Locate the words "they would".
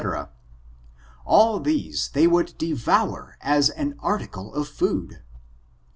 2.13-2.57